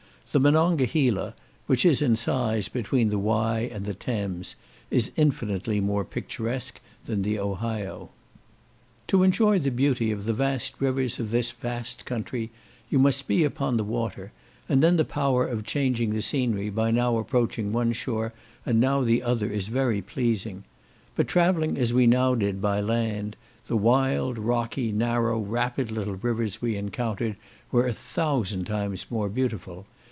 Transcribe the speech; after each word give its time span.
The 0.31 0.39
Monongahela, 0.39 1.35
which 1.67 1.83
is 1.85 2.01
in 2.01 2.15
size 2.15 2.69
between 2.69 3.09
the 3.09 3.19
Wye 3.19 3.69
and 3.69 3.83
the 3.83 3.93
Thames, 3.93 4.55
is 4.89 5.11
infinitely 5.17 5.81
more 5.81 6.05
picturesque 6.05 6.79
than 7.03 7.23
the 7.23 7.37
Ohio. 7.37 8.11
To 9.07 9.23
enjoy 9.23 9.59
the 9.59 9.71
beauty 9.71 10.09
of 10.09 10.23
the 10.23 10.31
vast 10.31 10.75
rivers 10.79 11.19
of 11.19 11.31
this 11.31 11.51
vast 11.51 12.05
country 12.05 12.49
you 12.89 12.97
must 12.97 13.27
be 13.27 13.43
upon 13.43 13.75
the 13.75 13.83
water; 13.83 14.31
and 14.69 14.81
then 14.81 14.95
the 14.95 15.03
power 15.03 15.45
of 15.45 15.65
changing 15.65 16.11
the 16.11 16.21
scenery 16.21 16.69
by 16.69 16.91
now 16.91 17.17
approaching 17.17 17.73
one 17.73 17.91
shore, 17.91 18.31
and 18.65 18.79
now 18.79 19.01
the 19.01 19.21
other, 19.21 19.49
is 19.51 19.67
very 19.67 20.01
pleasing; 20.01 20.63
but 21.13 21.27
travelling 21.27 21.77
as 21.77 21.93
we 21.93 22.07
now 22.07 22.35
did, 22.35 22.61
by 22.61 22.79
land, 22.79 23.35
the 23.67 23.75
wild, 23.75 24.37
rocky, 24.37 24.93
narrow, 24.93 25.41
rapid 25.41 25.91
little 25.91 26.15
rivers 26.15 26.61
we 26.61 26.77
encountered, 26.77 27.35
were 27.69 27.85
a 27.85 27.91
thousand 27.91 28.63
times 28.63 29.05
more 29.09 29.27
beautiful. 29.27 29.85